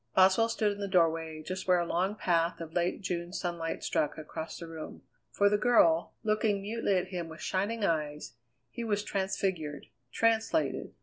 [0.15, 4.17] Boswell stood in the doorway, just where a long path of late June sunlight struck
[4.17, 5.03] across the room.
[5.29, 8.33] For the girl, looking mutely at him with shining eyes,
[8.71, 10.95] he was transfigured, translated.